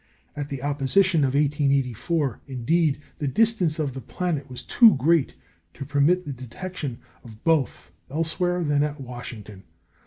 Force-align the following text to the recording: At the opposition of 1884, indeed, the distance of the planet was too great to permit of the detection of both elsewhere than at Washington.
At 0.35 0.49
the 0.49 0.63
opposition 0.63 1.19
of 1.23 1.35
1884, 1.35 2.39
indeed, 2.47 2.99
the 3.19 3.27
distance 3.27 3.77
of 3.77 3.93
the 3.93 4.01
planet 4.01 4.49
was 4.49 4.63
too 4.63 4.95
great 4.95 5.35
to 5.75 5.85
permit 5.85 6.25
of 6.25 6.25
the 6.25 6.33
detection 6.33 6.97
of 7.23 7.43
both 7.43 7.91
elsewhere 8.09 8.63
than 8.63 8.81
at 8.81 8.99
Washington. 8.99 9.61